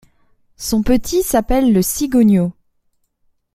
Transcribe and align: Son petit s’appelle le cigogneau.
Son 0.57 0.81
petit 0.81 1.21
s’appelle 1.21 1.73
le 1.73 1.83
cigogneau. 1.83 2.53